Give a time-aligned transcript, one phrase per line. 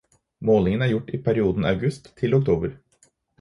[0.49, 2.75] Målingen er gjort i perioden august til oktober.